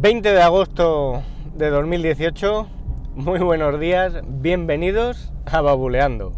[0.00, 1.24] 20 de agosto
[1.56, 2.68] de 2018,
[3.16, 6.34] muy buenos días, bienvenidos a Babuleando.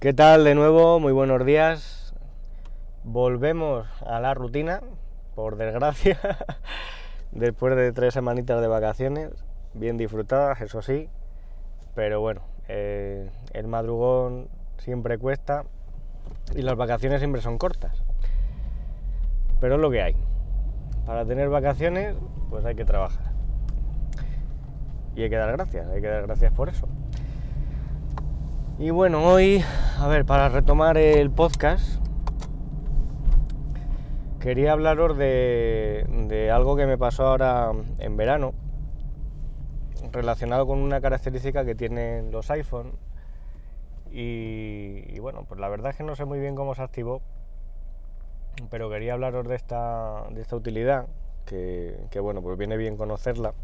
[0.00, 0.98] ¿Qué tal de nuevo?
[0.98, 2.12] Muy buenos días.
[3.04, 4.80] Volvemos a la rutina,
[5.40, 6.18] por desgracia,
[7.32, 9.30] después de tres semanitas de vacaciones,
[9.74, 11.08] bien disfrutadas, eso sí,
[11.94, 15.64] pero bueno, eh, el madrugón siempre cuesta
[16.54, 18.02] y las vacaciones siempre son cortas.
[19.60, 20.16] Pero es lo que hay.
[21.06, 22.14] Para tener vacaciones,
[22.48, 23.32] pues hay que trabajar.
[25.16, 26.86] Y hay que dar gracias, hay que dar gracias por eso.
[28.78, 29.62] Y bueno, hoy,
[29.98, 32.00] a ver, para retomar el podcast,
[34.40, 38.54] quería hablaros de, algo que me pasó ahora en verano,
[40.10, 42.92] relacionado con una característica que tienen los iPhone.
[44.10, 47.20] Y, bueno, pues la verdad es que no sé muy bien cómo se activó,
[48.70, 51.06] pero quería hablaros de esta, utilidad,
[51.44, 53.54] que, bueno, pues viene bien conocerla,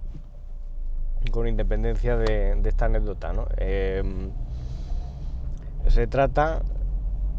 [1.33, 3.46] con independencia de, esta anécdota, ¿no?
[3.56, 4.30] Em,
[5.88, 6.62] se trata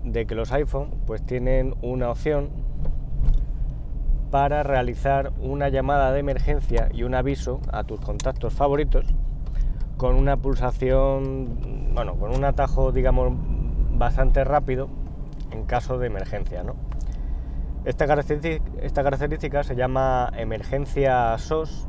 [0.04, 2.50] de que los iPhone pues tienen una opción
[4.32, 9.06] para realizar una llamada de emergencia y un aviso a tus contactos favoritos
[9.98, 13.34] con una pulsación, bueno, con un atajo, digamos,
[13.98, 14.90] bastante rápido
[15.52, 16.76] en caso de emergencia, ¿no?
[17.86, 21.88] Esta característica, esta característica se llama emergencia SOS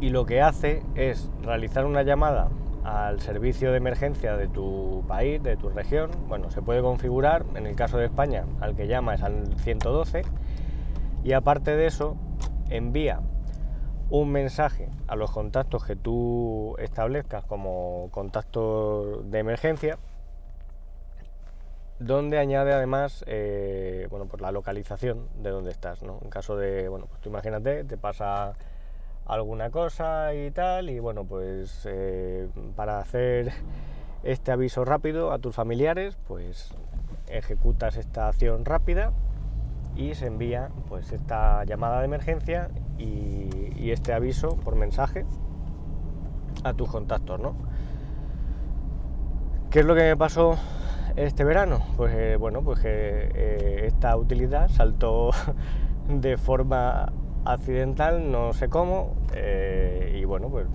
[0.00, 2.48] y lo que hace es realizar una llamada
[2.82, 6.10] al servicio de emergencia de tu país, de tu región.
[6.28, 10.22] Bueno, se puede configurar, en el caso de España, al que llama es al 112
[11.24, 12.16] y aparte de eso
[12.70, 13.20] envía
[14.10, 19.98] un mensaje a los contactos que tú establezcas como contactos de emergencia
[21.98, 26.02] donde añade además eh, bueno, pues la localización de donde estás.
[26.02, 26.18] ¿no?
[26.22, 28.54] En caso de, bueno, pues tú imagínate, te pasa
[29.26, 33.52] alguna cosa y tal, y bueno, pues eh, para hacer
[34.22, 36.74] este aviso rápido a tus familiares, pues
[37.28, 39.12] ejecutas esta acción rápida
[39.96, 45.26] y se envía pues esta llamada de emergencia y, este aviso por mensaje
[46.64, 47.54] a tus contactos, ¿no?
[49.70, 50.56] ¿Qué es lo que me pasó
[51.16, 51.84] este verano?
[51.98, 52.88] Pues eh, bueno, pues que
[53.34, 55.30] eh, esta utilidad saltó
[56.08, 57.12] de forma
[57.44, 60.66] accidental, no sé cómo, eh, y bueno, pues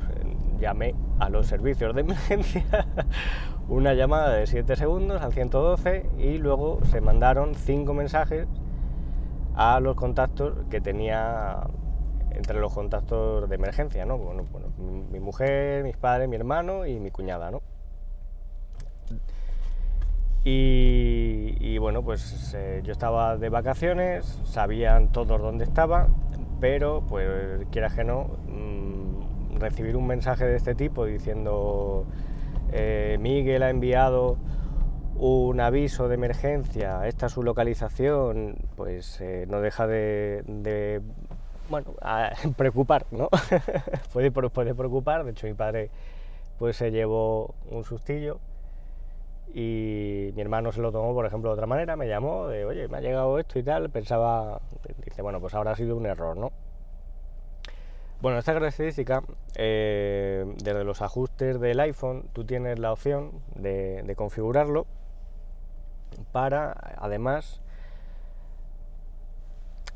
[0.60, 2.64] llamé a los servicios de emergencia,
[3.68, 8.48] una llamada de 7 segundos al 112 y luego se mandaron 5 mensajes
[9.60, 11.60] a los contactos que tenía
[12.32, 14.18] entre los contactos de emergencia, ¿no?
[14.18, 14.68] Bueno, bueno
[15.12, 17.62] mi mujer, mis padres, mi hermano y mi cuñada, ¿no?
[20.46, 26.08] Y, bueno, pues eh, yo estaba de vacaciones, sabían todos dónde estaba,
[26.62, 32.06] pero pues quieras que no, mm, recibir un mensaje de este tipo diciendo
[32.72, 34.38] eh, Miguel ha enviado
[35.20, 41.02] un aviso de emergencia, esta es su localización, pues eh, no deja de,
[41.70, 41.94] bueno,
[42.58, 43.30] preocupar, ¿no?
[44.14, 45.90] puede, puede preocupar, de hecho mi padre
[46.58, 48.40] pues se llevó un sustillo
[49.54, 52.88] y mi hermano se lo tomó, por ejemplo, de otra manera, me llamó, de, oye,
[52.88, 54.62] me ha llegado esto y tal, pensaba,
[55.04, 56.52] dice, bueno, pues habrá sido un error, ¿no?
[58.22, 59.24] Bueno, esta característica,
[59.56, 64.86] eh, desde los ajustes del iPhone, tú tienes la opción de, configurarlo
[66.32, 67.62] para, además,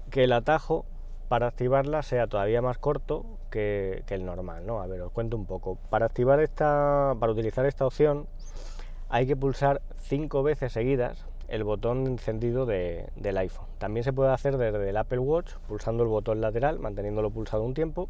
[0.09, 0.85] que el atajo
[1.27, 4.81] para activarla sea todavía más corto que, el normal, ¿no?
[4.81, 5.77] A ver, os cuento un poco.
[5.89, 8.27] Para activar esta, para utilizar esta opción,
[9.09, 13.67] hay que pulsar cinco veces seguidas el botón encendido del iPhone.
[13.77, 17.73] También se puede hacer desde el Apple Watch, pulsando el botón lateral, manteniéndolo pulsado un
[17.73, 18.09] tiempo.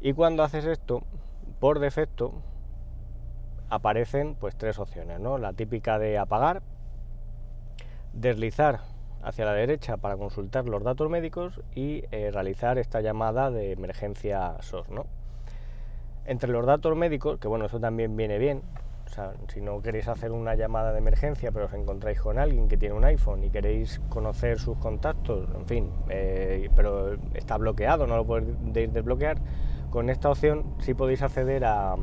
[0.00, 1.02] Y cuando haces esto,
[1.58, 2.32] por defecto,
[3.68, 5.38] aparecen pues tres opciones, ¿no?
[5.38, 6.62] La típica de apagar,
[8.12, 8.80] deslizar
[9.22, 14.56] hacia la derecha para consultar los datos médicos y eh, realizar esta llamada de emergencia
[14.60, 14.86] SOS.
[16.24, 18.62] Entre los datos médicos, que bueno, eso también viene bien,
[19.48, 22.94] si no queréis hacer una llamada de emergencia, pero os encontráis con alguien que tiene
[22.94, 28.26] un iPhone y queréis conocer sus contactos, en fin, eh, pero está bloqueado, no lo
[28.26, 29.38] podéis desbloquear,
[29.90, 31.96] con esta opción sí podéis acceder a,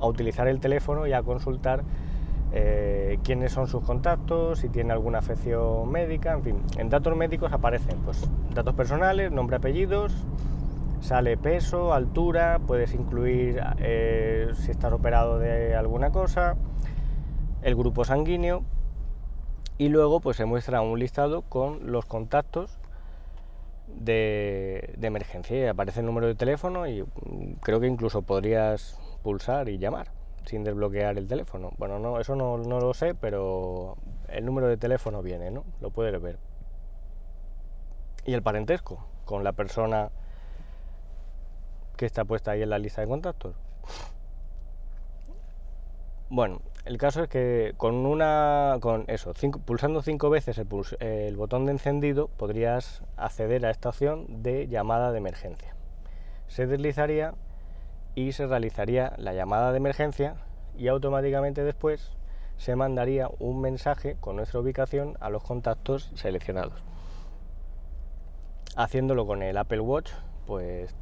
[0.00, 1.82] utilizar el teléfono y a consultar
[2.52, 7.52] eh, quiénes son sus contactos, si tiene alguna afección médica, en fin, en datos médicos
[7.52, 10.12] aparecen pues, datos personales, nombre, apellidos,
[11.00, 16.56] sale peso, altura, puedes incluir eh, si estás operado de alguna cosa,
[17.62, 18.62] el grupo sanguíneo
[19.78, 22.78] y luego pues se muestra un listado con los contactos
[23.88, 25.70] de, emergencia.
[25.70, 30.08] Aparece el número de teléfono y mm, creo que incluso podrías pulsar y llamar
[30.46, 31.72] sin desbloquear el teléfono.
[31.76, 33.96] Bueno, no, eso no, no, lo sé, pero
[34.28, 35.64] el número de teléfono viene, ¿no?
[35.80, 36.38] Lo puedes ver.
[38.24, 40.10] Y el parentesco con la persona
[41.96, 43.54] que está puesta ahí en la lista de contactos.
[46.28, 49.32] Bueno, el caso es que con una, con eso,
[49.64, 50.66] pulsando cinco veces el,
[51.00, 55.74] el botón de encendido podrías acceder a esta opción de llamada de emergencia.
[56.48, 57.34] Se deslizaría
[58.16, 60.34] y se realizaría la llamada de emergencia
[60.76, 62.10] y automáticamente después
[62.56, 66.82] se mandaría un mensaje con nuestra ubicación a los contactos seleccionados.
[68.74, 70.10] Haciéndolo con el Apple Watch,
[70.46, 70.94] pues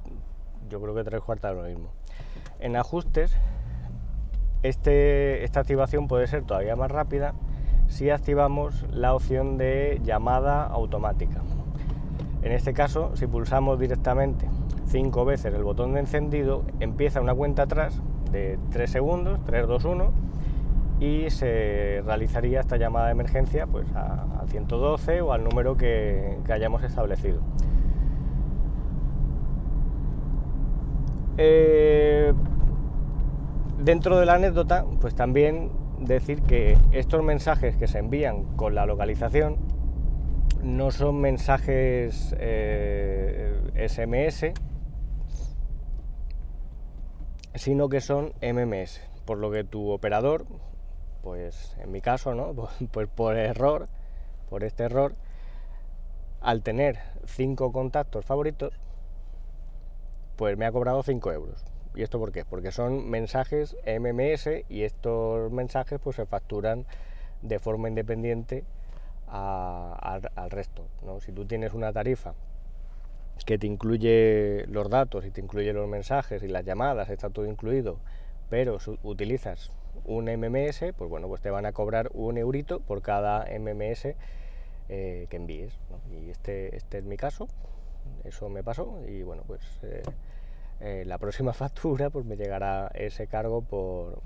[0.69, 1.91] yo creo que tres cuartas lo mismo.
[2.59, 3.37] En ajustes,
[4.65, 7.35] este, esta activación puede ser todavía más rápida
[7.87, 11.43] si activamos la opción de llamada automática.
[12.43, 14.49] En este caso, si pulsamos directamente
[14.87, 18.01] cinco veces el botón de encendido, empieza una cuenta atrás
[18.31, 20.13] de 3 segundos, 3, 2, 1,
[21.01, 26.83] y se realizaría esta llamada de emergencia pues, al 112 o al número que, hayamos
[26.85, 27.41] establecido.
[31.37, 32.33] Eh,
[33.79, 35.71] dentro de la anécdota, pues también
[36.01, 39.57] decir que estos mensajes que se envían con la localización
[40.63, 44.55] no son mensajes SMS, eh,
[47.55, 50.47] sino que son MMS, por lo que tu operador,
[51.23, 52.55] pues en mi caso, ¿no?
[52.93, 53.89] Pues por error,
[54.51, 55.15] por este error,
[56.41, 58.79] al tener cinco contactos favoritos,
[60.37, 61.65] pues me ha cobrado 5 euros.
[61.95, 62.45] ¿Y esto por qué?
[62.45, 66.87] Porque son mensajes MMS y estos mensajes pues se facturan
[67.43, 68.65] de forma independiente
[69.29, 70.87] al resto.
[71.05, 71.21] ¿no?
[71.21, 72.35] Si tú tienes una tarifa
[73.45, 77.47] que te incluye los datos y te incluye los mensajes y las llamadas, está todo
[77.47, 77.99] incluido,
[78.49, 79.71] pero utilizas
[80.05, 84.15] un MMS, pues bueno, pues te van a cobrar un eurito por cada MMS
[84.89, 85.73] eh, que envíes.
[86.11, 87.49] Y este, este es mi caso,
[88.25, 90.03] eso me pasó y bueno, pues eh,
[90.81, 94.21] eh, la próxima factura pues me llegará ese cargo por,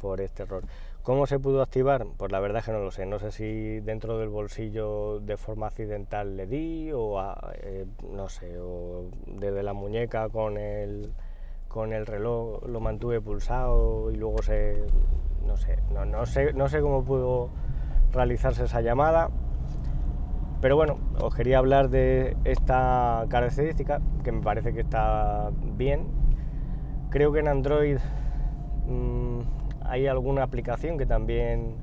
[0.00, 0.64] por este error.
[1.08, 2.04] ¿Cómo se pudo activar?
[2.18, 3.06] Pues la verdad es que no lo sé.
[3.06, 7.18] No sé si dentro del bolsillo de forma accidental le di o
[7.62, 11.14] eh, no sé, o desde la muñeca con el,
[11.66, 14.84] con el reloj lo mantuve pulsado y luego se
[15.46, 17.48] no sé, no, sé, no sé cómo pudo
[18.12, 19.30] realizarse esa llamada.
[20.60, 26.06] Pero bueno, os quería hablar de esta característica que me parece que está bien.
[27.08, 27.96] Creo que en Android
[28.86, 29.40] mmm,
[29.88, 31.76] hay alguna aplicación que también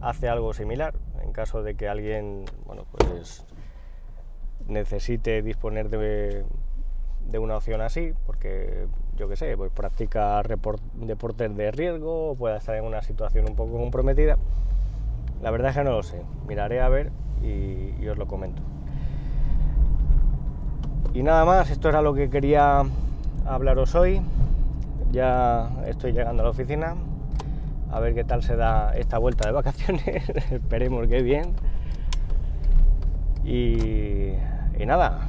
[0.00, 3.44] hace algo similar en caso de que alguien bueno, pues
[4.68, 6.44] necesite disponer de,
[7.38, 8.86] una opción así, porque
[9.16, 10.42] yo qué sé, pues practica
[10.94, 14.38] deportes de riesgo o pueda estar en una situación un poco comprometida.
[15.42, 17.10] La verdad es que no lo sé, miraré a ver
[17.42, 18.62] y os lo comento.
[21.14, 22.84] Y nada más, esto era lo que quería
[23.44, 24.22] hablaros hoy.
[25.10, 26.96] Ya estoy llegando a la oficina,
[27.92, 31.54] a ver qué tal se da esta vuelta de vacaciones, esperemos que bien.
[33.44, 34.32] Y,
[34.78, 35.20] y nada,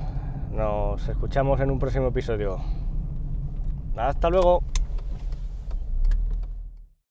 [0.52, 2.60] nos escuchamos en un próximo episodio.
[3.98, 4.64] Hasta luego.